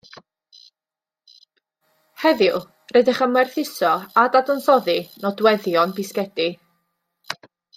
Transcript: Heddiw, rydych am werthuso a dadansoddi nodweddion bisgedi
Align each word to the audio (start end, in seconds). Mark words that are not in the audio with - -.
Heddiw, 2.23 2.57
rydych 2.97 3.21
am 3.27 3.37
werthuso 3.41 3.93
a 4.23 4.27
dadansoddi 4.37 4.97
nodweddion 5.27 5.95
bisgedi 6.01 6.49